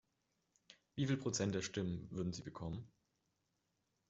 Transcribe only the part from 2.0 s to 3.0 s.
würden Sie bekommen?